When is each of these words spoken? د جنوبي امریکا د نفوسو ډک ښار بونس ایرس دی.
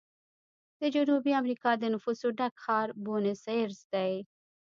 د 0.79 0.81
جنوبي 0.95 1.31
امریکا 1.41 1.71
د 1.77 1.83
نفوسو 1.93 2.27
ډک 2.37 2.53
ښار 2.63 2.87
بونس 3.03 3.41
ایرس 3.55 3.79
دی. 3.93 4.13